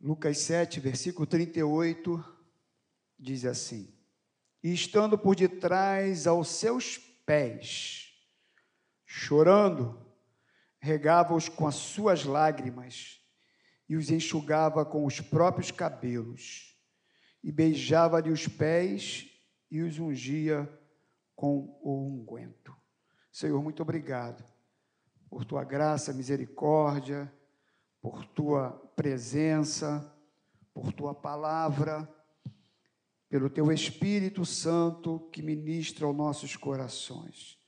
[0.00, 2.24] Lucas 7, versículo 38,
[3.18, 3.92] diz assim:
[4.62, 8.14] E estando por detrás aos seus pés,
[9.04, 10.00] chorando,
[10.78, 13.20] regava-os com as suas lágrimas
[13.86, 16.74] e os enxugava com os próprios cabelos,
[17.42, 19.28] e beijava-lhe os pés
[19.70, 20.66] e os ungia
[21.36, 22.74] com o unguento.
[23.30, 24.42] Senhor, muito obrigado
[25.28, 27.30] por tua graça, misericórdia,
[28.00, 30.16] por tua presença,
[30.72, 32.08] por tua palavra,
[33.28, 37.58] pelo teu Espírito Santo que ministra aos nossos corações.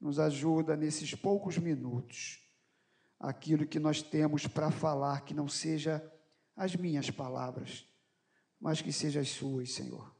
[0.00, 2.40] Nos ajuda nesses poucos minutos,
[3.18, 6.02] aquilo que nós temos para falar, que não seja
[6.56, 7.86] as minhas palavras,
[8.60, 10.16] mas que seja as suas, Senhor.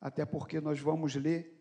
[0.00, 1.58] Até porque nós vamos ler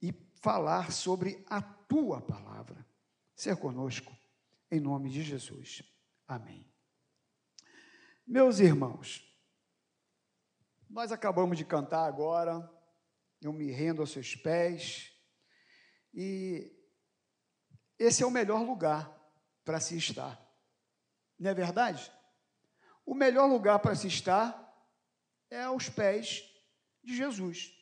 [0.00, 2.86] e falar sobre a tua palavra
[3.34, 4.16] ser conosco,
[4.70, 5.82] em nome de Jesus.
[6.28, 6.66] Amém.
[8.26, 9.22] Meus irmãos,
[10.90, 12.68] nós acabamos de cantar agora,
[13.40, 15.12] eu me rendo aos seus pés,
[16.12, 16.72] e
[17.98, 19.14] esse é o melhor lugar
[19.64, 20.40] para se estar,
[21.38, 22.10] não é verdade?
[23.04, 24.66] O melhor lugar para se estar
[25.48, 26.42] é aos pés
[27.04, 27.72] de Jesus.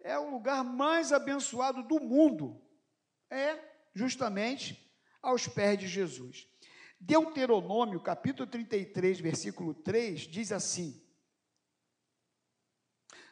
[0.00, 2.62] É o lugar mais abençoado do mundo.
[3.30, 3.58] É
[3.94, 6.51] justamente aos pés de Jesus.
[7.04, 11.04] Deuteronômio, capítulo 33, versículo 3, diz assim: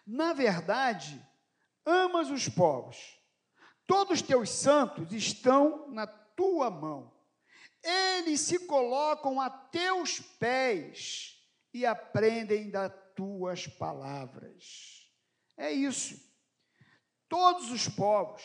[0.04, 1.24] Na verdade,
[1.86, 2.96] amas os povos,
[3.86, 7.16] todos teus santos estão na tua mão,
[7.80, 11.40] eles se colocam a teus pés
[11.72, 15.08] e aprendem das tuas palavras.
[15.56, 16.20] É isso.
[17.28, 18.42] Todos os povos,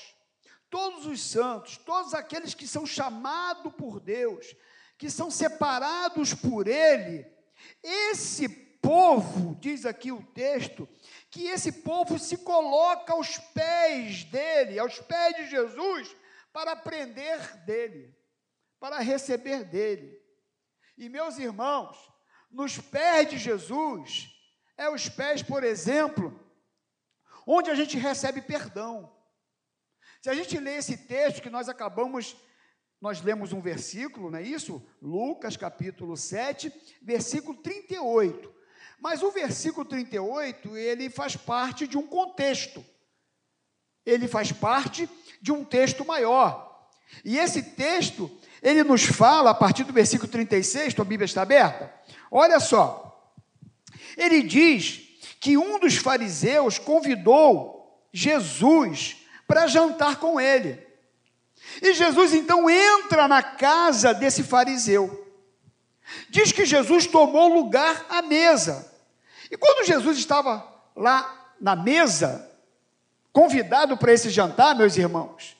[0.69, 4.55] todos os santos, todos aqueles que são chamados por Deus,
[4.97, 7.25] que são separados por Ele,
[7.83, 10.87] esse povo, diz aqui o texto,
[11.29, 16.15] que esse povo se coloca aos pés dele, aos pés de Jesus,
[16.53, 18.15] para aprender dele,
[18.79, 20.21] para receber dele.
[20.97, 21.97] E meus irmãos,
[22.49, 24.29] nos pés de Jesus,
[24.77, 26.39] é os pés, por exemplo,
[27.45, 29.13] onde a gente recebe perdão.
[30.21, 32.35] Se a gente lê esse texto que nós acabamos,
[33.05, 34.81] nós lemos um versículo, não é isso?
[34.99, 36.73] Lucas capítulo 7,
[37.03, 38.51] versículo 38.
[38.99, 42.83] Mas o versículo 38, ele faz parte de um contexto.
[44.03, 45.07] Ele faz parte
[45.39, 46.89] de um texto maior.
[47.23, 51.93] E esse texto, ele nos fala, a partir do versículo 36, tua Bíblia está aberta?
[52.31, 53.31] Olha só.
[54.17, 54.99] Ele diz
[55.39, 59.17] que um dos fariseus convidou Jesus
[59.47, 60.83] para jantar com ele.
[61.81, 65.25] E Jesus então entra na casa desse fariseu.
[66.29, 68.91] Diz que Jesus tomou lugar à mesa.
[69.49, 70.65] E quando Jesus estava
[70.95, 72.49] lá na mesa,
[73.31, 75.55] convidado para esse jantar, meus irmãos,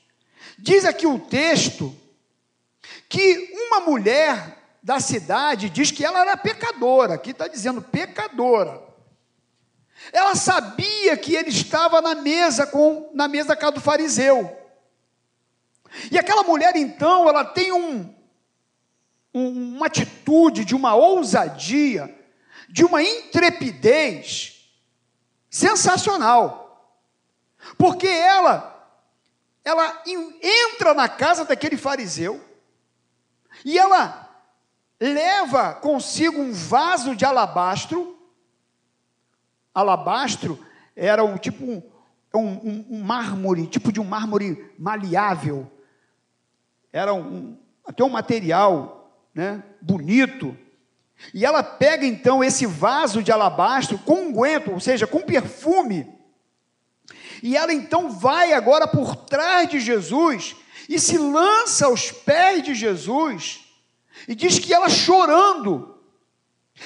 [0.58, 1.96] diz aqui o texto
[3.10, 8.84] que uma mulher da cidade diz que ela era pecadora, aqui está dizendo pecadora.
[10.14, 14.65] Ela sabia que ele estava na mesa com na mesa da casa do fariseu.
[16.12, 18.14] E aquela mulher então, ela tem um,
[19.34, 22.14] um, uma atitude de uma ousadia,
[22.70, 24.72] de uma intrepidez
[25.50, 26.66] sensacional.
[27.78, 28.74] Porque ela
[29.64, 32.40] ela entra na casa daquele fariseu
[33.64, 34.30] e ela
[35.00, 38.16] leva consigo um vaso de alabastro
[39.74, 40.64] alabastro
[40.96, 41.82] era um tipo um,
[42.34, 45.72] um, um mármore, tipo de um mármore maleável.
[46.96, 50.58] Era um, até um material né, bonito.
[51.34, 56.08] E ela pega então esse vaso de alabastro com unguento, ou seja, com perfume.
[57.44, 60.56] E ela então vai agora por trás de Jesus
[60.88, 63.66] e se lança aos pés de Jesus
[64.26, 66.00] e diz que ela chorando,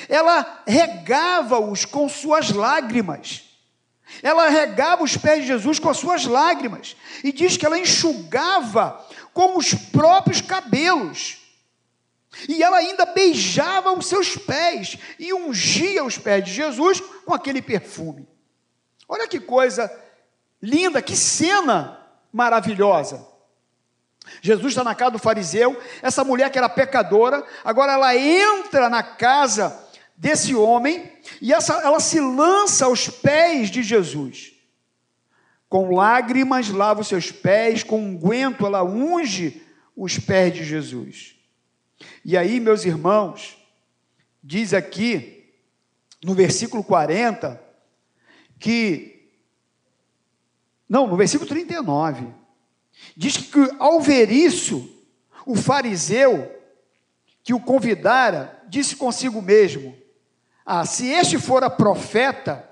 [0.07, 3.43] ela regava-os com suas lágrimas.
[4.23, 6.95] Ela regava os pés de Jesus com as suas lágrimas.
[7.23, 11.37] E diz que ela enxugava com os próprios cabelos.
[12.47, 17.61] E ela ainda beijava os seus pés e ungia os pés de Jesus com aquele
[17.61, 18.27] perfume.
[19.07, 19.91] Olha que coisa
[20.61, 21.99] linda, que cena
[22.31, 23.27] maravilhosa.
[24.41, 29.01] Jesus está na casa do fariseu, essa mulher que era pecadora, agora ela entra na
[29.01, 31.11] casa desse homem
[31.41, 34.53] e essa, ela se lança aos pés de Jesus.
[35.69, 39.61] Com lágrimas lava os seus pés, com unguento ela unge
[39.95, 41.35] os pés de Jesus.
[42.25, 43.55] E aí, meus irmãos,
[44.43, 45.53] diz aqui
[46.23, 47.61] no versículo 40,
[48.57, 49.15] que.
[50.87, 52.27] Não, no versículo 39,
[53.15, 54.89] diz que ao ver isso,
[55.45, 56.51] o fariseu
[57.43, 59.95] que o convidara disse consigo mesmo:
[60.65, 62.67] Ah, se este fora profeta,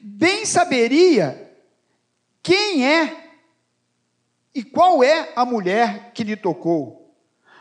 [0.00, 1.51] bem saberia
[2.42, 3.30] quem é
[4.54, 7.14] e qual é a mulher que lhe tocou,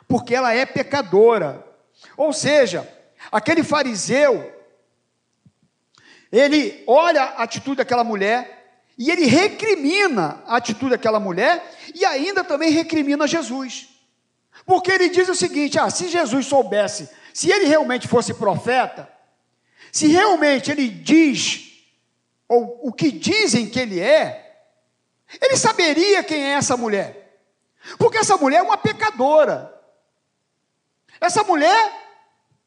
[0.08, 1.66] porque ela é pecadora.
[2.18, 2.88] Ou seja,
[3.32, 4.52] aquele fariseu,
[6.32, 11.64] ele olha a atitude daquela mulher e ele recrimina a atitude daquela mulher
[11.94, 13.90] e ainda também recrimina Jesus.
[14.66, 19.10] Porque ele diz o seguinte: ah, se Jesus soubesse, se ele realmente fosse profeta,
[19.92, 21.84] se realmente ele diz,
[22.48, 24.41] ou o que dizem que ele é,
[25.40, 27.40] ele saberia quem é essa mulher.
[27.98, 29.74] Porque essa mulher é uma pecadora.
[31.20, 31.92] Essa mulher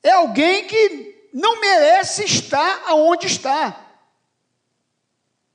[0.02, 3.80] é alguém que não merece estar aonde está.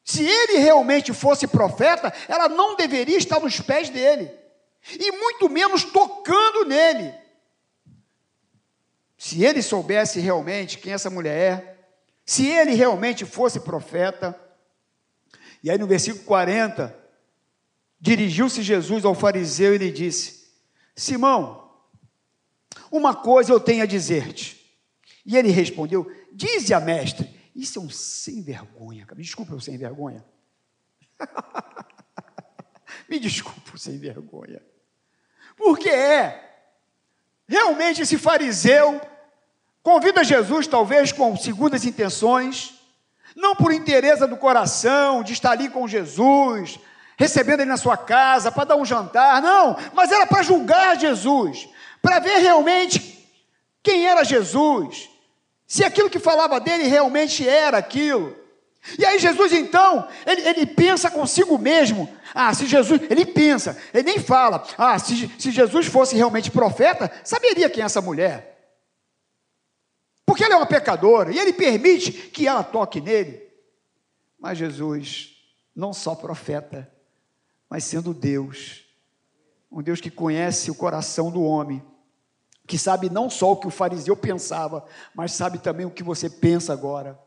[0.04, 4.32] Se ele realmente fosse profeta, ela não deveria estar nos pés dele,
[5.00, 7.14] e muito menos tocando nele.
[9.16, 11.78] Se ele soubesse realmente quem essa mulher é,
[12.26, 14.40] se ele realmente fosse profeta,
[15.64, 16.99] e aí no versículo 40,
[18.00, 20.48] dirigiu-se Jesus ao fariseu e lhe disse:
[20.96, 21.70] Simão,
[22.92, 24.60] uma coisa eu tenho a dizer-te.
[25.26, 27.30] E ele respondeu: Dize a mestre.
[27.56, 29.06] Isso é um sem vergonha.
[29.16, 30.24] Me desculpa o sem vergonha.
[33.10, 34.62] Me desculpa o sem vergonha.
[35.58, 36.46] Porque é.
[37.48, 39.02] Realmente esse fariseu
[39.82, 42.80] convida Jesus, talvez com segundas intenções,
[43.36, 46.80] não por interesse do coração, de estar ali com Jesus,
[47.20, 51.68] recebendo ele na sua casa, para dar um jantar, não, mas era para julgar Jesus,
[52.02, 53.28] para ver realmente
[53.84, 55.10] quem era Jesus,
[55.68, 58.34] se aquilo que falava dele realmente era aquilo.
[58.98, 64.04] E aí Jesus então, ele, ele pensa consigo mesmo, ah, se Jesus, ele pensa, ele
[64.04, 68.58] nem fala, ah, se, se Jesus fosse realmente profeta, saberia quem é essa mulher.
[70.26, 73.44] Porque ela é uma pecadora, e ele permite que ela toque nele.
[74.40, 75.32] Mas Jesus,
[75.76, 76.90] não só profeta,
[77.70, 78.86] mas sendo Deus,
[79.72, 81.84] um Deus que conhece o coração do homem,
[82.66, 86.30] que sabe não só o que o fariseu pensava, mas sabe também o que você
[86.30, 87.20] pensa agora.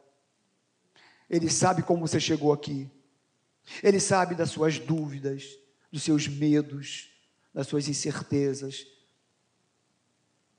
[1.28, 2.90] Ele sabe como você chegou aqui.
[3.82, 5.58] Ele sabe das suas dúvidas,
[5.90, 7.10] dos seus medos,
[7.54, 8.86] das suas incertezas,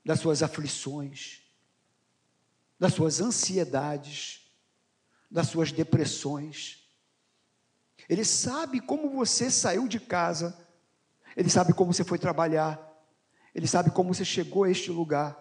[0.04, 1.42] das suas aflições,
[2.78, 4.50] das suas ansiedades,
[5.30, 6.83] das suas depressões.
[8.08, 10.56] Ele sabe como você saiu de casa,
[11.36, 12.80] ele sabe como você foi trabalhar,
[13.54, 15.40] ele sabe como você chegou a este lugar.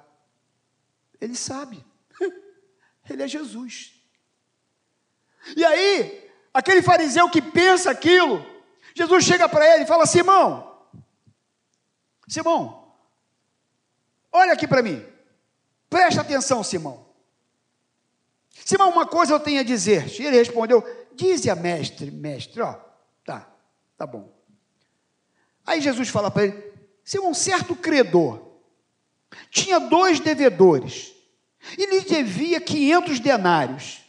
[1.19, 1.83] Ele sabe.
[3.09, 3.93] Ele é Jesus.
[5.55, 8.45] E aí, aquele fariseu que pensa aquilo,
[8.95, 10.79] Jesus chega para ele e fala: Simão,
[12.27, 12.93] Simão,
[14.31, 15.05] olha aqui para mim,
[15.89, 17.05] presta atenção, Simão.
[18.49, 20.07] Simão, uma coisa eu tenho a dizer.
[20.19, 20.81] E ele respondeu:
[21.15, 22.73] Dize a mestre, mestre, ó,
[23.25, 23.47] tá,
[23.97, 24.33] tá bom.
[25.65, 26.73] Aí Jesus fala para ele:
[27.03, 28.53] se um certo credor
[29.49, 31.13] tinha dois devedores
[31.77, 34.01] e lhe devia 500 denários.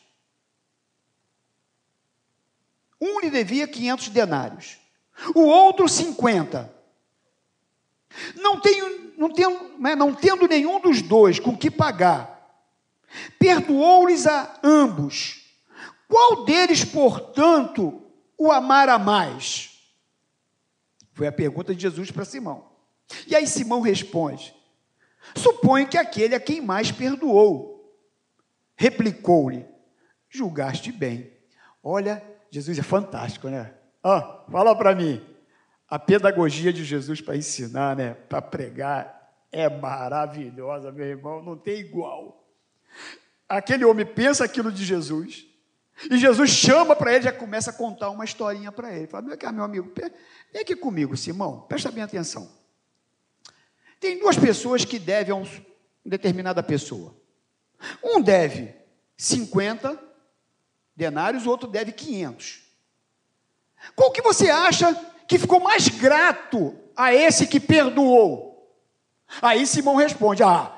[3.00, 4.78] Um lhe devia 500 denários,
[5.34, 6.72] o outro 50.
[8.36, 12.64] Não, tenho, não, tendo, né, não tendo nenhum dos dois com que pagar,
[13.38, 15.43] perdoou-lhes a ambos.
[16.08, 18.02] Qual deles, portanto,
[18.38, 19.70] o amara mais?
[21.12, 22.70] Foi a pergunta de Jesus para Simão.
[23.26, 24.54] E aí Simão responde:
[25.36, 27.94] Suponho que aquele a quem mais perdoou.
[28.76, 29.64] Replicou-lhe:
[30.28, 31.32] Julgaste bem.
[31.82, 33.74] Olha, Jesus é fantástico, né?
[34.02, 35.24] Ah, fala para mim.
[35.88, 38.14] A pedagogia de Jesus para ensinar, né?
[38.14, 39.14] Para pregar
[39.54, 42.44] é maravilhosa, meu irmão, não tem igual.
[43.48, 45.46] Aquele homem pensa aquilo de Jesus,
[46.10, 49.06] e Jesus chama para ele, já começa a contar uma historinha para ele.
[49.06, 49.92] Fala, vem meu amigo,
[50.52, 52.50] vem aqui comigo, Simão, presta bem atenção.
[54.00, 55.48] Tem duas pessoas que devem a uma
[56.04, 57.16] determinada pessoa.
[58.02, 58.74] Um deve
[59.16, 59.98] 50
[60.96, 62.62] denários, o outro deve 500.
[63.94, 64.94] Qual que você acha
[65.26, 68.54] que ficou mais grato a esse que perdoou?
[69.40, 70.72] Aí Simão responde: Ah,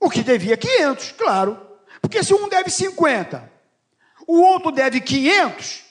[0.00, 1.60] o que devia 500, claro.
[2.00, 3.50] Porque se um deve 50,
[4.26, 5.84] o outro deve 500,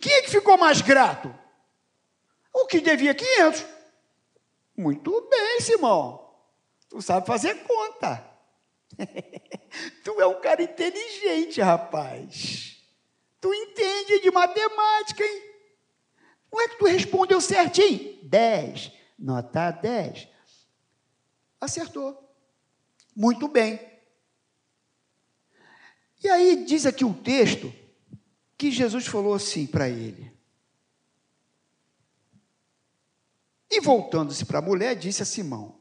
[0.00, 1.34] quem é que ficou mais grato?
[2.54, 3.64] O que devia 500.
[4.76, 6.28] Muito bem, Simão.
[6.88, 8.24] Tu sabe fazer conta.
[10.04, 12.76] tu é um cara inteligente, rapaz.
[13.40, 15.42] Tu entende de matemática, hein?
[16.50, 18.18] Como é que tu respondeu certinho?
[18.22, 18.92] 10.
[19.18, 20.28] Nota 10.
[21.60, 22.16] Acertou.
[23.14, 23.97] Muito bem.
[26.22, 27.72] E aí diz aqui o texto
[28.56, 30.32] que Jesus falou assim para ele.
[33.70, 35.78] E voltando-se para a mulher, disse a Simão: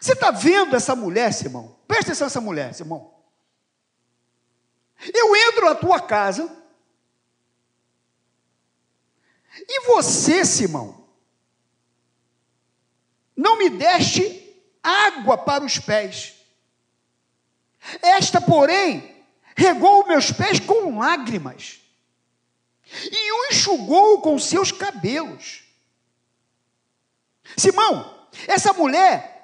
[0.00, 1.78] Você está vendo essa mulher, Simão?
[1.86, 3.12] Presta atenção nessa mulher, Simão.
[5.12, 6.64] Eu entro na tua casa
[9.56, 11.08] e você, Simão,
[13.36, 14.42] não me deste
[14.82, 16.34] água para os pés.
[18.00, 19.13] Esta, porém,
[19.56, 21.80] regou meus pés com lágrimas
[23.10, 25.62] e o enxugou com seus cabelos.
[27.56, 29.34] Simão, essa mulher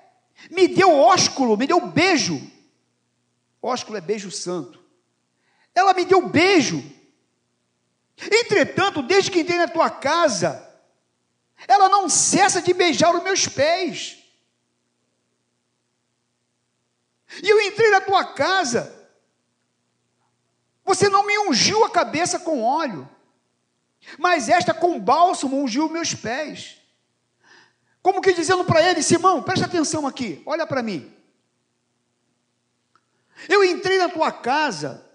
[0.51, 2.41] me deu ósculo, me deu beijo.
[3.63, 4.83] Ósculo é beijo santo.
[5.75, 6.83] Ela me deu beijo.
[8.19, 10.67] Entretanto, desde que entrei na tua casa,
[11.67, 14.19] ela não cessa de beijar os meus pés.
[17.43, 19.00] E eu entrei na tua casa,
[20.91, 23.09] você não me ungiu a cabeça com óleo,
[24.19, 26.79] mas esta com bálsamo ungiu meus pés.
[28.03, 31.15] Como que dizendo para ele, Simão, presta atenção aqui, olha para mim.
[33.49, 35.07] Eu entrei na tua casa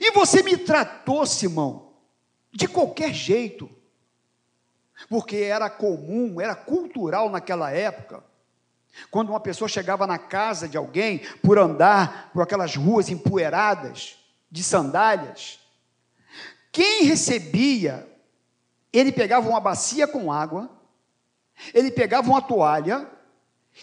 [0.00, 1.92] e você me tratou, Simão,
[2.50, 3.70] de qualquer jeito,
[5.08, 8.24] porque era comum, era cultural naquela época.
[9.08, 14.25] Quando uma pessoa chegava na casa de alguém por andar por aquelas ruas empoeiradas,
[14.56, 15.60] de sandálias,
[16.72, 18.10] quem recebia,
[18.90, 20.70] ele pegava uma bacia com água,
[21.74, 23.10] ele pegava uma toalha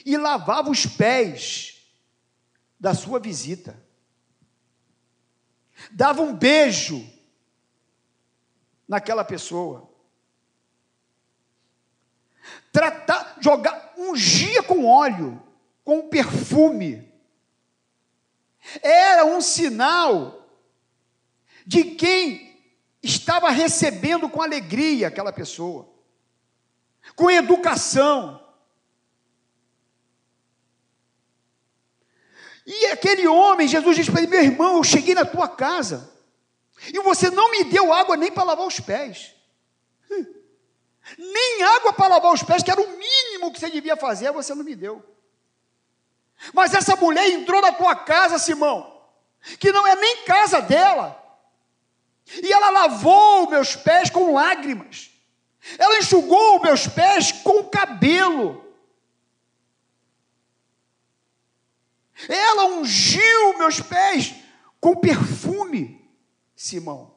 [0.03, 1.88] e lavava os pés
[2.80, 3.80] da sua visita.
[5.92, 7.08] Dava um beijo
[8.88, 9.88] naquela pessoa.
[12.72, 15.39] Tratar, jogar, ungia com óleo,
[15.84, 17.13] com perfume.
[18.82, 20.42] Era um sinal
[21.65, 22.53] de quem
[23.01, 25.89] estava recebendo com alegria aquela pessoa,
[27.15, 28.41] com educação.
[32.65, 36.12] E aquele homem, Jesus disse para ele: Meu irmão, eu cheguei na tua casa
[36.91, 39.36] e você não me deu água nem para lavar os pés.
[40.10, 40.25] Hum.
[41.17, 44.55] Nem água para lavar os pés, que era o mínimo que você devia fazer, você
[44.55, 45.03] não me deu.
[46.53, 49.01] Mas essa mulher entrou na tua casa, Simão,
[49.60, 51.23] que não é nem casa dela,
[52.25, 55.12] e ela lavou meus pés com lágrimas.
[55.77, 58.63] Ela enxugou meus pés com cabelo.
[62.27, 64.36] Ela ungiu meus pés
[64.80, 66.10] com perfume,
[66.56, 67.13] Simão.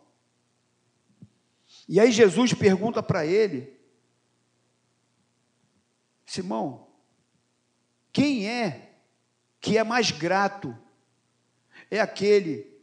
[1.89, 3.79] E aí Jesus pergunta para ele:
[6.25, 6.89] Simão,
[8.13, 8.97] quem é
[9.61, 10.77] que é mais grato?
[11.91, 12.76] É aquele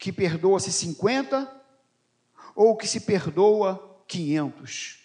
[0.00, 1.62] que perdoa-se 50
[2.56, 4.98] ou que se perdoa 500?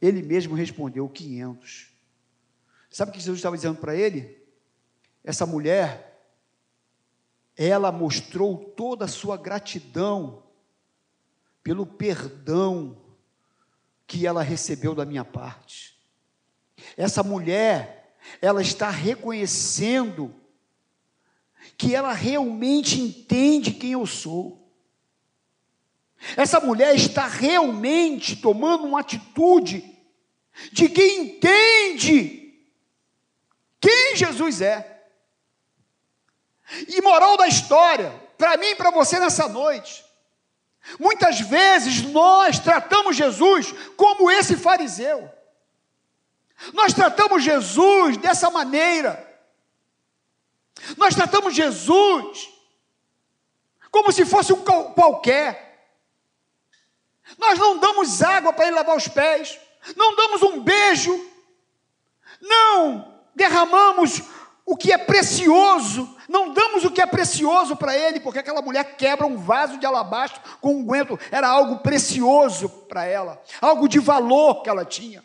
[0.00, 1.90] Ele mesmo respondeu 500.
[2.88, 4.40] Sabe o que Jesus estava dizendo para ele?
[5.24, 6.32] Essa mulher,
[7.56, 10.44] ela mostrou toda a sua gratidão
[11.62, 12.96] pelo perdão
[14.06, 16.00] que ela recebeu da minha parte.
[16.96, 20.39] Essa mulher, ela está reconhecendo
[21.80, 24.70] que ela realmente entende quem eu sou.
[26.36, 29.82] Essa mulher está realmente tomando uma atitude
[30.70, 32.52] de quem entende
[33.80, 35.04] quem Jesus é.
[36.86, 40.04] E moral da história, para mim e para você nessa noite,
[40.98, 45.32] muitas vezes nós tratamos Jesus como esse fariseu.
[46.74, 49.29] Nós tratamos Jesus dessa maneira.
[50.96, 52.48] Nós tratamos Jesus
[53.90, 55.70] como se fosse um qualquer.
[57.38, 59.58] Nós não damos água para ele lavar os pés,
[59.96, 61.28] não damos um beijo,
[62.40, 64.22] não derramamos
[64.64, 68.96] o que é precioso, não damos o que é precioso para ele, porque aquela mulher
[68.96, 73.98] quebra um vaso de alabastro com um guento, era algo precioso para ela, algo de
[73.98, 75.24] valor que ela tinha.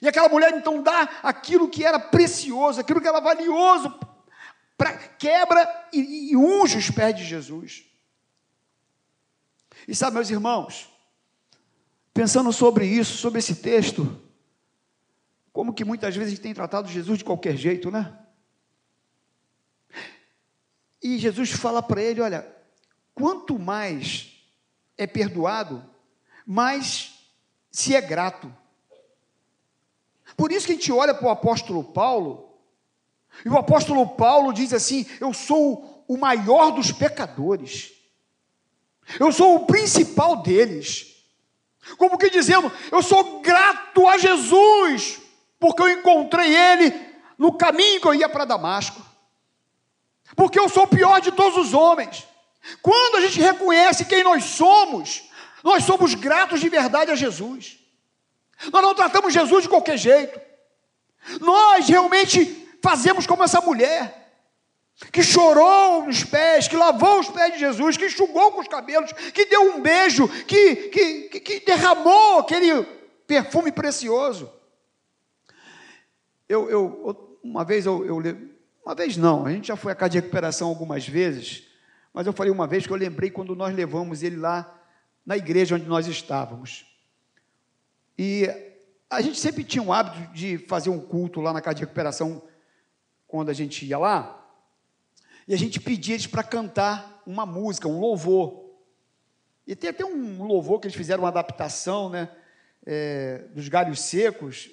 [0.00, 3.90] E aquela mulher então dá aquilo que era precioso, aquilo que era valioso
[4.76, 7.84] pra, quebra e, e unge os pés de Jesus.
[9.86, 10.90] E sabe, meus irmãos,
[12.12, 14.20] pensando sobre isso, sobre esse texto,
[15.52, 18.18] como que muitas vezes a gente tem tratado Jesus de qualquer jeito, né?
[21.02, 22.50] E Jesus fala para ele: olha,
[23.14, 24.32] quanto mais
[24.96, 25.84] é perdoado,
[26.46, 27.30] mais
[27.70, 28.54] se é grato.
[30.36, 32.53] Por isso que a gente olha para o apóstolo Paulo,
[33.44, 37.92] e o apóstolo Paulo diz assim: Eu sou o maior dos pecadores,
[39.18, 41.12] eu sou o principal deles.
[41.98, 45.20] Como que dizendo, eu sou grato a Jesus,
[45.58, 46.94] porque eu encontrei Ele
[47.36, 49.02] no caminho que eu ia para Damasco,
[50.34, 52.26] porque eu sou o pior de todos os homens.
[52.80, 55.24] Quando a gente reconhece quem nós somos,
[55.62, 57.78] nós somos gratos de verdade a Jesus.
[58.72, 60.40] Nós não tratamos Jesus de qualquer jeito.
[61.40, 64.30] Nós realmente fazemos como essa mulher,
[65.10, 69.10] que chorou nos pés, que lavou os pés de Jesus, que enxugou com os cabelos,
[69.32, 72.82] que deu um beijo, que, que, que derramou aquele
[73.26, 74.52] perfume precioso.
[76.46, 78.18] Eu, eu uma vez eu, eu,
[78.84, 81.66] uma vez não, a gente já foi a casa de recuperação algumas vezes,
[82.12, 84.78] mas eu falei uma vez que eu lembrei quando nós levamos ele lá
[85.24, 86.84] na igreja onde nós estávamos.
[88.18, 88.46] E
[89.08, 92.42] a gente sempre tinha o hábito de fazer um culto lá na casa de recuperação
[93.34, 94.48] quando a gente ia lá,
[95.48, 98.70] e a gente pedia eles para cantar uma música, um louvor.
[99.66, 102.30] E tem até um louvor que eles fizeram uma adaptação, né,
[102.86, 104.70] é, dos galhos secos,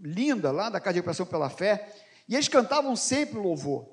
[0.00, 1.92] linda, lá da Casa de Recuperação pela Fé,
[2.28, 3.88] e eles cantavam sempre o louvor.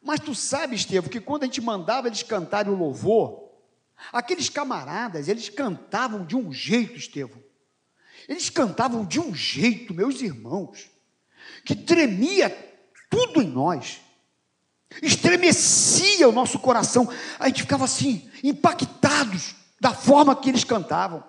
[0.00, 3.50] Mas tu sabe, Estevam, que quando a gente mandava eles cantarem o louvor,
[4.12, 7.42] aqueles camaradas, eles cantavam de um jeito, Estevam.
[8.28, 10.88] Eles cantavam de um jeito, meus irmãos,
[11.64, 12.69] que tremia
[13.10, 14.00] tudo em nós.
[15.02, 17.08] Estremecia o nosso coração.
[17.38, 21.22] A gente ficava assim, impactados da forma que eles cantavam.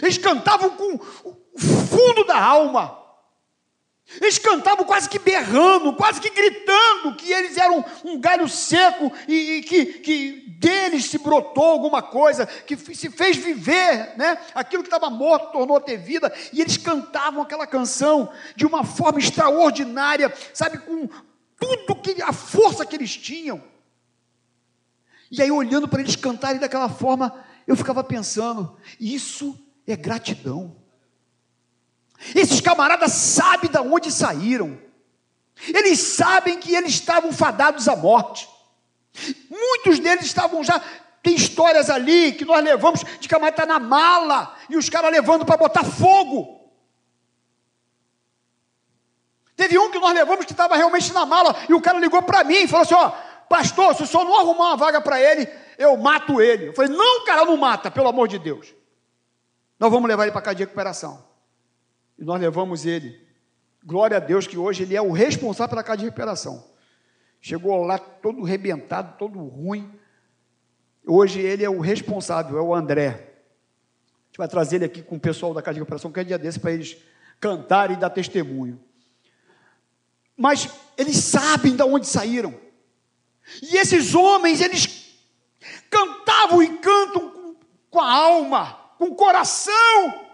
[0.00, 0.94] Eles cantavam com
[1.24, 3.01] o fundo da alma.
[4.20, 9.34] Eles cantavam quase que berrando, quase que gritando que eles eram um galho seco e,
[9.34, 14.38] e que, que deles se brotou alguma coisa, que se fez viver, né?
[14.54, 18.84] Aquilo que estava morto tornou a ter vida, e eles cantavam aquela canção de uma
[18.84, 21.08] forma extraordinária, sabe, com
[21.58, 23.62] tudo que a força que eles tinham.
[25.30, 30.81] E aí olhando para eles cantarem daquela forma, eu ficava pensando, isso é gratidão.
[32.34, 34.78] Esses camaradas sabem de onde saíram.
[35.68, 38.48] Eles sabem que eles estavam fadados à morte.
[39.50, 40.80] Muitos deles estavam já.
[41.22, 45.44] Tem histórias ali que nós levamos de camarada está na mala e os caras levando
[45.44, 46.60] para botar fogo.
[49.54, 52.42] Teve um que nós levamos que estava realmente na mala e o cara ligou para
[52.42, 53.10] mim e falou assim: Ó,
[53.48, 56.68] pastor, se o senhor não arrumar uma vaga para ele, eu mato ele.
[56.68, 58.74] Eu falei: Não, cara, não mata, pelo amor de Deus.
[59.78, 61.31] Nós vamos levar ele para casa de recuperação.
[62.22, 63.20] E nós levamos ele.
[63.84, 66.64] Glória a Deus que hoje ele é o responsável pela casa de recuperação.
[67.40, 69.92] Chegou lá todo rebentado, todo ruim.
[71.04, 73.08] Hoje ele é o responsável, é o André.
[73.08, 76.22] A gente vai trazer ele aqui com o pessoal da casa de recuperação, que é
[76.22, 76.96] dia desse, para eles
[77.40, 78.80] cantarem e dar testemunho.
[80.36, 82.54] Mas eles sabem de onde saíram.
[83.60, 85.18] E esses homens, eles
[85.90, 87.56] cantavam e cantam com,
[87.90, 90.28] com a alma, com o coração,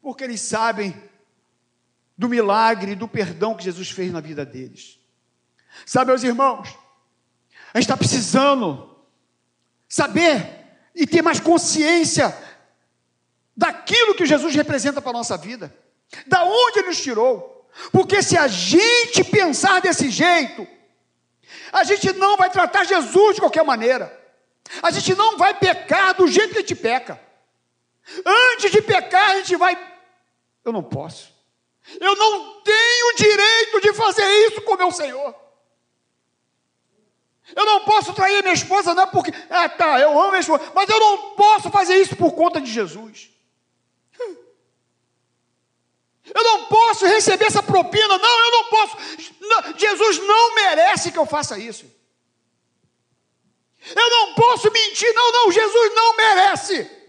[0.00, 0.94] porque eles sabem
[2.16, 4.98] do milagre e do perdão que Jesus fez na vida deles.
[5.84, 6.68] Sabe, meus irmãos,
[7.72, 8.96] a gente está precisando
[9.88, 12.36] saber e ter mais consciência
[13.56, 15.76] daquilo que Jesus representa para a nossa vida,
[16.26, 17.68] da onde Ele nos tirou.
[17.90, 20.66] Porque se a gente pensar desse jeito,
[21.72, 24.22] a gente não vai tratar Jesus de qualquer maneira.
[24.80, 27.20] A gente não vai pecar do jeito que a gente peca.
[28.24, 29.76] Antes de pecar, a gente vai.
[30.64, 31.33] Eu não posso.
[32.00, 35.34] Eu não tenho direito de fazer isso com meu Senhor.
[37.54, 40.72] Eu não posso trair minha esposa, não é porque, ah tá, eu amo minha esposa,
[40.74, 43.30] mas eu não posso fazer isso por conta de Jesus.
[46.32, 48.96] Eu não posso receber essa propina, não, eu não posso.
[49.76, 51.84] Jesus não merece que eu faça isso.
[53.94, 57.03] Eu não posso mentir, não, não, Jesus não merece.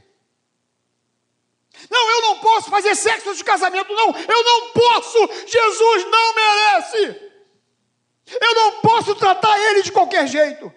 [1.96, 7.32] Não, eu não posso fazer sexo de casamento, não, eu não posso, Jesus não merece.
[8.42, 10.74] Eu não posso tratar ele de qualquer jeito.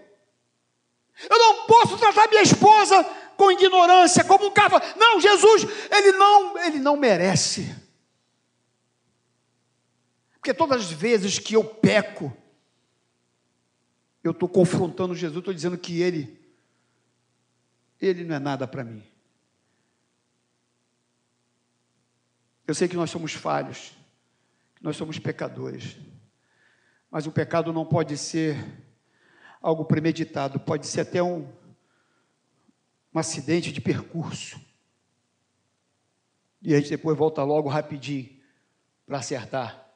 [1.28, 3.02] Eu não posso tratar minha esposa
[3.36, 4.84] com ignorância, como um cavalo.
[4.96, 7.74] Não, Jesus, ele não, ele não merece.
[10.34, 12.32] Porque todas as vezes que eu peco,
[14.22, 16.38] eu estou confrontando Jesus, estou dizendo que ele,
[18.00, 19.02] ele não é nada para mim.
[22.68, 23.96] Eu sei que nós somos falhos,
[24.76, 25.96] que nós somos pecadores,
[27.10, 28.58] mas o pecado não pode ser
[29.58, 31.50] algo premeditado, pode ser até um,
[33.14, 34.60] um acidente de percurso.
[36.60, 38.38] E a gente depois volta logo rapidinho
[39.06, 39.88] para acertar.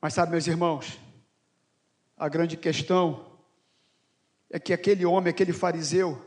[0.00, 0.96] Mas sabe, meus irmãos,
[2.16, 3.36] a grande questão
[4.48, 6.24] é que aquele homem, aquele fariseu,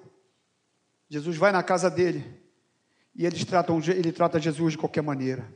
[1.08, 2.38] Jesus vai na casa dele
[3.15, 5.54] e eles tratam, ele trata Jesus de qualquer maneira,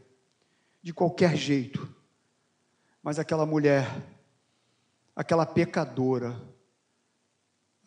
[0.82, 1.94] de qualquer jeito.
[3.02, 3.88] Mas aquela mulher,
[5.16, 6.39] aquela pecadora,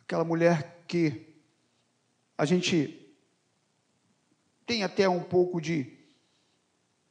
[0.00, 1.34] aquela mulher que
[2.38, 3.06] a gente
[4.64, 5.96] tem até um pouco de.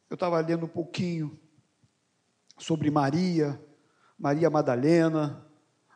[0.09, 1.39] Eu estava lendo um pouquinho
[2.57, 3.59] sobre Maria,
[4.17, 5.45] Maria Madalena,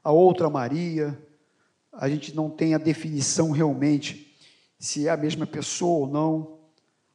[0.04, 1.22] a outra Maria.
[1.92, 4.29] A gente não tem a definição realmente
[4.80, 6.60] se é a mesma pessoa ou não,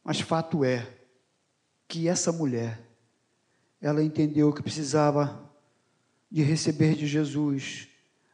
[0.04, 0.86] mas fato é
[1.88, 2.78] que essa mulher,
[3.80, 5.50] ela entendeu que precisava
[6.30, 7.88] de receber de Jesus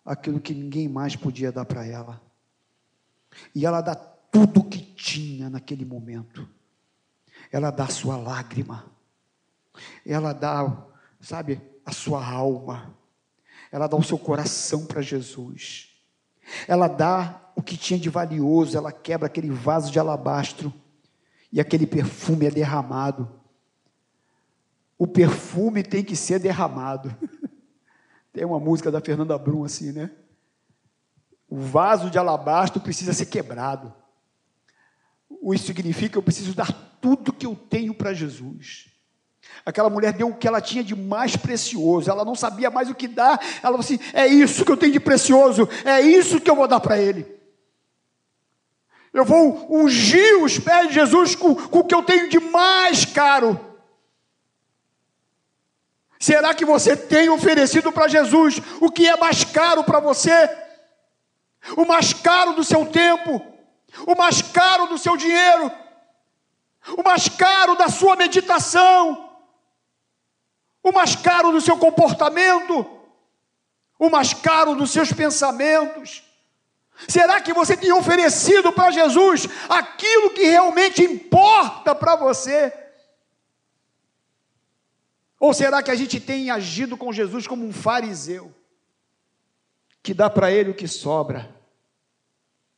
[0.05, 2.21] aquilo que ninguém mais podia dar para ela.
[3.55, 6.49] E ela dá tudo o que tinha naquele momento.
[7.53, 8.91] Ela dá a sua lágrima.
[10.05, 10.87] Ela dá,
[11.21, 12.97] sabe, a sua alma.
[13.71, 15.90] Ela dá o seu coração para Jesus.
[16.67, 20.73] Ela dá o que tinha de valioso, ela quebra aquele vaso de alabastro
[21.53, 23.29] e aquele perfume é derramado.
[24.99, 27.15] O perfume tem que ser derramado.
[28.33, 30.13] Tem uma música da Fernanda Brum assim, né?
[31.49, 33.93] O vaso de alabastro precisa ser quebrado.
[35.53, 38.90] Isso significa que eu preciso dar tudo que eu tenho para Jesus.
[39.65, 42.95] Aquela mulher deu o que ela tinha de mais precioso, ela não sabia mais o
[42.95, 43.39] que dar.
[43.63, 46.67] Ela falou assim: é isso que eu tenho de precioso, é isso que eu vou
[46.67, 47.27] dar para ele.
[49.13, 53.05] Eu vou ungir os pés de Jesus com, com o que eu tenho de mais
[53.05, 53.59] caro.
[56.19, 60.49] Será que você tem oferecido para Jesus o que é mais caro para você?
[61.77, 63.43] O mais caro do seu tempo,
[64.07, 65.71] o mais caro do seu dinheiro,
[66.97, 69.30] o mais caro da sua meditação,
[70.83, 72.87] o mais caro do seu comportamento,
[73.99, 76.23] o mais caro dos seus pensamentos.
[77.09, 82.73] Será que você tem oferecido para Jesus aquilo que realmente importa para você?
[85.39, 88.55] Ou será que a gente tem agido com Jesus como um fariseu,
[90.03, 91.55] que dá para ele o que sobra,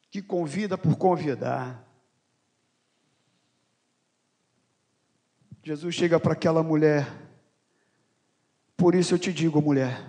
[0.09, 1.85] que convida por convidar?
[5.65, 7.07] Jesus chega para aquela mulher,
[8.83, 10.05] por isso eu te digo, mulher,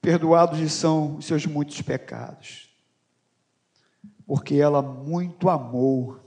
[0.00, 2.72] perdoados são os seus muitos pecados,
[4.24, 6.20] porque ela muito amou,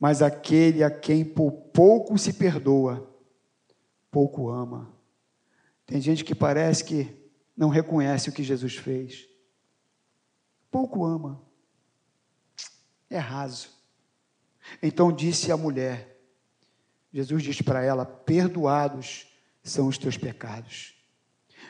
[0.00, 3.14] mas aquele a quem por pouco se perdoa,
[4.10, 4.90] pouco ama.
[5.84, 9.28] Tem gente que parece que não reconhece o que Jesus fez,
[10.70, 11.42] pouco ama,
[13.10, 13.68] é raso.
[14.82, 16.18] Então disse a mulher,
[17.12, 19.28] Jesus disse para ela: Perdoados
[19.62, 20.94] são os teus pecados.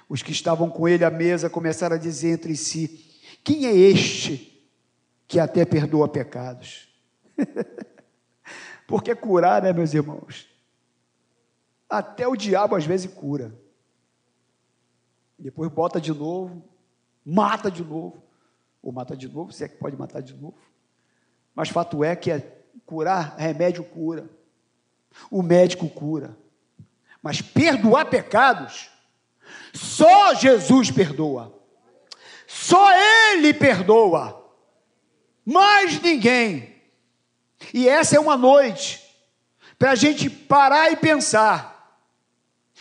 [0.08, 4.68] Os que estavam com ele à mesa começaram a dizer entre si: Quem é este
[5.26, 6.88] que até perdoa pecados?
[8.86, 10.48] Porque curar, né, meus irmãos?
[11.88, 13.54] Até o diabo às vezes cura.
[15.38, 16.64] Depois bota de novo,
[17.24, 18.22] mata de novo.
[18.82, 20.58] Ou mata de novo, se é que pode matar de novo.
[21.54, 24.28] Mas fato é que é curar, remédio cura.
[25.30, 26.36] O médico cura.
[27.22, 28.88] Mas perdoar pecados,
[29.72, 31.54] só Jesus perdoa.
[32.46, 34.38] Só Ele perdoa.
[35.44, 36.82] Mais ninguém.
[37.72, 39.04] E essa é uma noite
[39.78, 41.98] para a gente parar e pensar.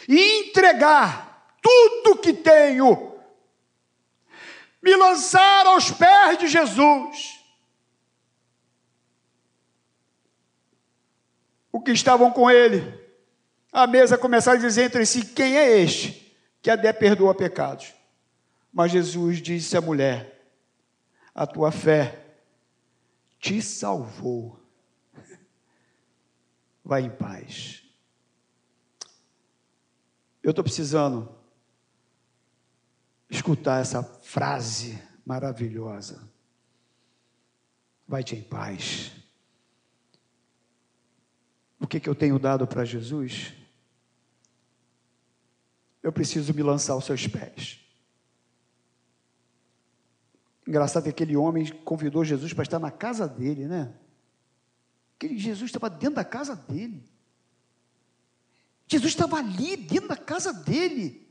[0.07, 3.15] E entregar tudo que tenho.
[4.81, 7.39] Me lançar aos pés de Jesus.
[11.71, 13.06] O que estavam com ele
[13.71, 17.93] a mesa começaram a dizer entre si: quem é este que até perdoa pecados?
[18.71, 20.37] Mas Jesus disse à mulher:
[21.33, 22.25] a tua fé
[23.39, 24.59] te salvou.
[26.83, 27.83] Vai em paz.
[30.41, 31.29] Eu estou precisando
[33.29, 36.31] escutar essa frase maravilhosa.
[38.07, 39.11] Vai-te em paz.
[41.79, 43.53] O que, que eu tenho dado para Jesus?
[46.01, 47.79] Eu preciso me lançar aos seus pés.
[50.67, 53.93] Engraçado que aquele homem convidou Jesus para estar na casa dele, né?
[55.15, 57.03] Aquele Jesus estava dentro da casa dele.
[58.87, 61.27] Jesus estava ali, dentro da casa dele.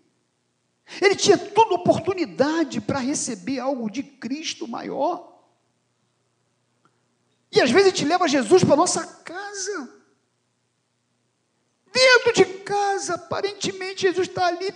[1.01, 5.43] Ele tinha toda oportunidade para receber algo de Cristo maior.
[7.51, 9.96] E às vezes a gente leva Jesus para nossa casa.
[11.97, 14.67] Dentro de casa, aparentemente Jesus está ali.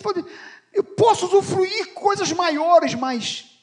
[0.73, 3.61] Eu posso usufruir coisas maiores, mas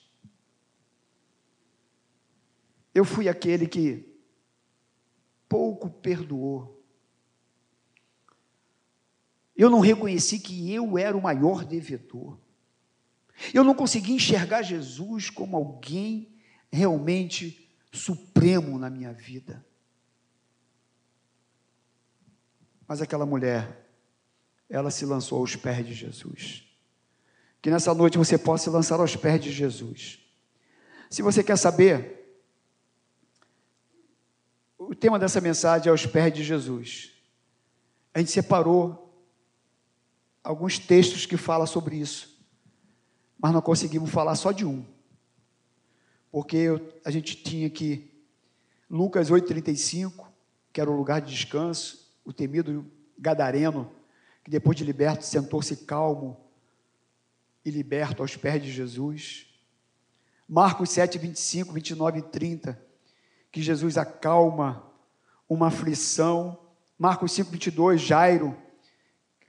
[2.94, 4.08] eu fui aquele que
[5.50, 6.78] pouco perdoou.
[9.56, 12.38] Eu não reconheci que eu era o maior devedor.
[13.52, 16.32] Eu não consegui enxergar Jesus como alguém
[16.72, 19.66] realmente supremo na minha vida.
[22.88, 23.90] Mas aquela mulher,
[24.70, 26.64] ela se lançou aos pés de Jesus.
[27.62, 30.20] Que nessa noite você possa se lançar aos pés de Jesus.
[31.10, 32.42] Se você quer saber,
[34.78, 37.12] o tema dessa mensagem é aos pés de Jesus.
[38.14, 39.04] A gente separou
[40.44, 42.42] alguns textos que falam sobre isso,
[43.38, 44.86] mas não conseguimos falar só de um,
[46.32, 46.68] porque
[47.04, 48.10] a gente tinha que
[48.90, 50.26] Lucas 8,35,
[50.72, 52.86] que era o lugar de descanso, o temido
[53.18, 53.90] Gadareno,
[54.44, 56.38] que depois de liberto sentou-se calmo
[57.64, 59.48] e liberto aos pés de Jesus.
[60.46, 62.86] Marcos 7, 25, 29 e 30,
[63.50, 64.92] que Jesus acalma
[65.48, 66.60] uma aflição.
[67.00, 68.58] Marcos 5, 22, Jairo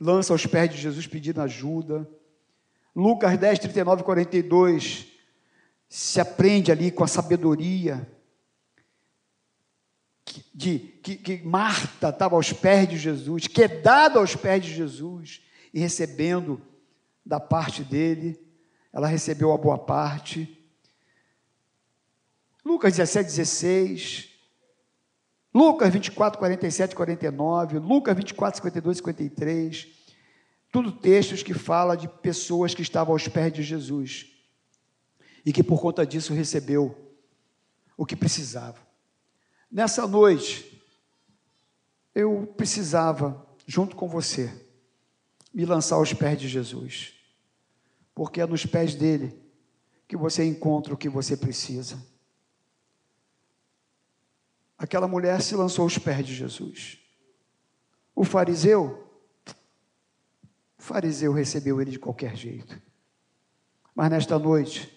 [0.01, 2.09] lança aos pés de Jesus pedindo ajuda.
[2.95, 5.09] Lucas 10, 39 e 42,
[5.89, 8.09] se aprende ali com a sabedoria
[10.55, 15.81] de que, que Marta estava aos pés de Jesus, quedada aos pés de Jesus e
[15.81, 16.61] recebendo
[17.25, 18.41] da parte dele,
[18.93, 20.59] ela recebeu a boa parte.
[22.65, 24.29] Lucas 17, 16,
[25.55, 29.89] Lucas 24, 47 49, Lucas 24, 52 e 53,
[30.71, 34.27] tudo textos que falam de pessoas que estavam aos pés de Jesus
[35.45, 36.97] e que por conta disso recebeu
[37.97, 38.88] o que precisava.
[39.71, 40.83] Nessa noite,
[42.15, 44.51] eu precisava, junto com você,
[45.53, 47.15] me lançar aos pés de Jesus,
[48.15, 49.41] porque é nos pés dele
[50.07, 52.03] que você encontra o que você precisa.
[54.77, 56.99] Aquela mulher se lançou aos pés de Jesus.
[58.15, 59.07] O fariseu,
[60.79, 62.81] o fariseu recebeu ele de qualquer jeito.
[63.95, 64.97] Mas nesta noite,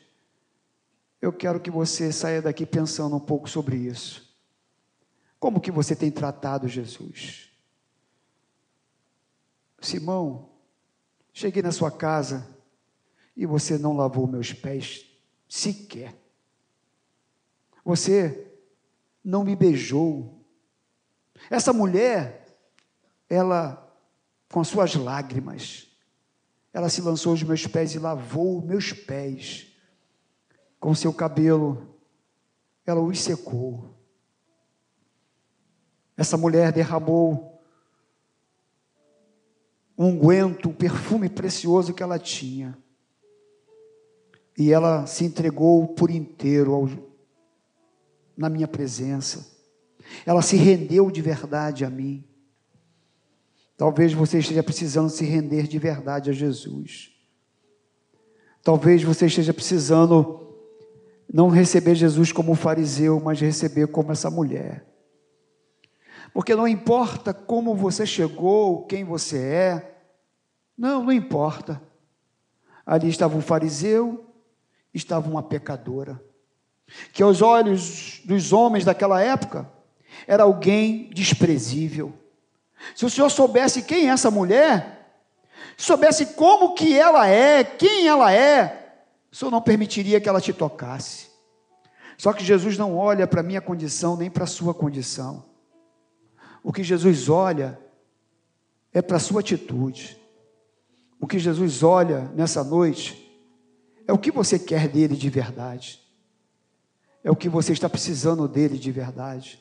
[1.21, 4.30] eu quero que você saia daqui pensando um pouco sobre isso.
[5.41, 7.49] Como que você tem tratado Jesus?
[9.81, 10.51] Simão,
[11.33, 12.47] cheguei na sua casa
[13.35, 15.03] e você não lavou meus pés
[15.49, 16.15] sequer.
[17.83, 18.53] Você
[19.23, 20.45] não me beijou.
[21.49, 22.45] Essa mulher,
[23.27, 23.91] ela,
[24.51, 25.87] com suas lágrimas,
[26.71, 29.75] ela se lançou aos meus pés e lavou meus pés.
[30.79, 31.97] Com seu cabelo,
[32.85, 34.00] ela os secou.
[36.17, 37.61] Essa mulher derramou
[39.97, 42.77] um unguento, um perfume precioso que ela tinha.
[44.57, 46.89] E ela se entregou por inteiro ao,
[48.35, 49.51] na minha presença.
[50.25, 52.23] Ela se rendeu de verdade a mim.
[53.77, 57.11] Talvez você esteja precisando se render de verdade a Jesus.
[58.63, 60.55] Talvez você esteja precisando
[61.31, 64.90] não receber Jesus como fariseu, mas receber como essa mulher.
[66.33, 69.97] Porque não importa como você chegou, quem você é,
[70.77, 71.81] não, não importa.
[72.85, 74.25] Ali estava um fariseu,
[74.93, 76.21] estava uma pecadora
[77.13, 79.69] que aos olhos dos homens daquela época
[80.27, 82.13] era alguém desprezível.
[82.95, 85.21] Se o Senhor soubesse quem é essa mulher,
[85.77, 88.95] soubesse como que ela é, quem ela é,
[89.31, 91.29] o Senhor não permitiria que ela te tocasse.
[92.17, 95.45] Só que Jesus não olha para a minha condição nem para a sua condição.
[96.63, 97.79] O que Jesus olha
[98.93, 100.17] é para a sua atitude.
[101.19, 103.17] O que Jesus olha nessa noite
[104.07, 106.01] é o que você quer dele de verdade
[107.23, 109.60] é o que você está precisando dele de verdade.